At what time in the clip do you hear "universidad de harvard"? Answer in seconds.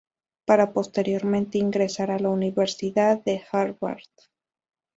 2.29-4.01